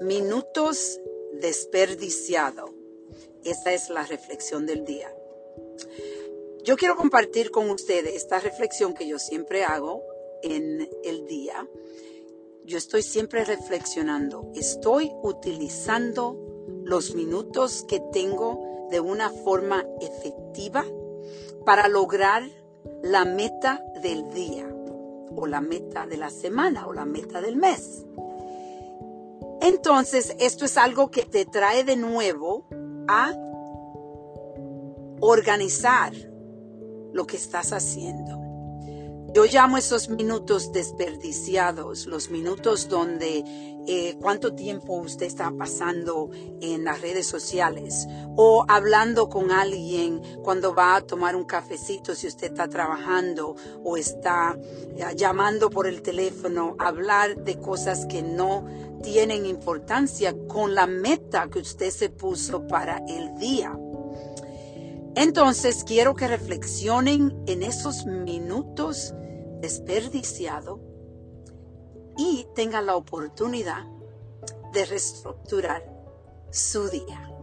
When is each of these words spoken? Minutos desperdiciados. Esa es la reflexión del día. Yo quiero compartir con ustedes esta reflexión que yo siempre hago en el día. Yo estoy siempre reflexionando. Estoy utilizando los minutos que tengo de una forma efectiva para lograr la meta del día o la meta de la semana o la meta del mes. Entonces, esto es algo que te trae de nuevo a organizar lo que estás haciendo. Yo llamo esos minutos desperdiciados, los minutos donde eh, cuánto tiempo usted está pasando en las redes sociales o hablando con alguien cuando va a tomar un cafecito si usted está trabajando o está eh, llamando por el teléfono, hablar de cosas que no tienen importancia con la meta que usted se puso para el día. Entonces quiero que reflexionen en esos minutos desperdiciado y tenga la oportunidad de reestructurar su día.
Minutos 0.00 1.00
desperdiciados. 1.40 2.70
Esa 3.44 3.72
es 3.72 3.90
la 3.90 4.04
reflexión 4.04 4.66
del 4.66 4.84
día. 4.84 5.14
Yo 6.64 6.76
quiero 6.76 6.96
compartir 6.96 7.50
con 7.50 7.70
ustedes 7.70 8.14
esta 8.14 8.40
reflexión 8.40 8.94
que 8.94 9.06
yo 9.06 9.18
siempre 9.18 9.64
hago 9.64 10.02
en 10.42 10.88
el 11.04 11.26
día. 11.26 11.68
Yo 12.64 12.78
estoy 12.78 13.02
siempre 13.02 13.44
reflexionando. 13.44 14.50
Estoy 14.54 15.12
utilizando 15.22 16.36
los 16.84 17.14
minutos 17.14 17.84
que 17.86 18.00
tengo 18.12 18.88
de 18.90 19.00
una 19.00 19.30
forma 19.30 19.86
efectiva 20.00 20.84
para 21.64 21.88
lograr 21.88 22.42
la 23.02 23.24
meta 23.24 23.84
del 24.02 24.30
día 24.32 24.68
o 25.36 25.46
la 25.46 25.60
meta 25.60 26.06
de 26.06 26.16
la 26.16 26.30
semana 26.30 26.86
o 26.86 26.92
la 26.92 27.04
meta 27.04 27.40
del 27.40 27.56
mes. 27.56 28.04
Entonces, 29.64 30.36
esto 30.40 30.66
es 30.66 30.76
algo 30.76 31.10
que 31.10 31.22
te 31.22 31.46
trae 31.46 31.84
de 31.84 31.96
nuevo 31.96 32.68
a 33.08 33.32
organizar 35.20 36.12
lo 37.14 37.26
que 37.26 37.38
estás 37.38 37.72
haciendo. 37.72 38.43
Yo 39.34 39.46
llamo 39.46 39.78
esos 39.78 40.08
minutos 40.08 40.70
desperdiciados, 40.70 42.06
los 42.06 42.30
minutos 42.30 42.88
donde 42.88 43.42
eh, 43.84 44.16
cuánto 44.20 44.54
tiempo 44.54 44.92
usted 44.92 45.26
está 45.26 45.50
pasando 45.50 46.30
en 46.60 46.84
las 46.84 47.00
redes 47.00 47.26
sociales 47.26 48.06
o 48.36 48.64
hablando 48.68 49.28
con 49.28 49.50
alguien 49.50 50.22
cuando 50.44 50.72
va 50.72 50.94
a 50.94 51.00
tomar 51.00 51.34
un 51.34 51.46
cafecito 51.46 52.14
si 52.14 52.28
usted 52.28 52.52
está 52.52 52.68
trabajando 52.68 53.56
o 53.82 53.96
está 53.96 54.56
eh, 54.62 55.04
llamando 55.16 55.68
por 55.68 55.88
el 55.88 56.00
teléfono, 56.00 56.76
hablar 56.78 57.34
de 57.34 57.58
cosas 57.58 58.06
que 58.06 58.22
no 58.22 58.64
tienen 59.02 59.46
importancia 59.46 60.32
con 60.46 60.76
la 60.76 60.86
meta 60.86 61.48
que 61.48 61.58
usted 61.58 61.90
se 61.90 62.08
puso 62.08 62.68
para 62.68 62.98
el 63.08 63.36
día. 63.40 63.76
Entonces 65.16 65.82
quiero 65.82 66.14
que 66.14 66.28
reflexionen 66.28 67.36
en 67.48 67.64
esos 67.64 68.06
minutos 68.06 69.12
desperdiciado 69.64 70.78
y 72.18 72.46
tenga 72.54 72.82
la 72.82 72.96
oportunidad 72.96 73.86
de 74.74 74.84
reestructurar 74.84 75.82
su 76.50 76.90
día. 76.90 77.33